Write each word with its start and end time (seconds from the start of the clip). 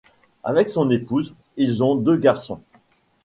Avec 0.43 0.67
son 0.67 0.89
épouse, 0.89 1.35
ils 1.57 1.83
ont 1.83 1.93
deux 1.93 2.17
garçons. 2.17 2.63